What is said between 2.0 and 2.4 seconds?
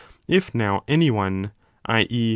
e.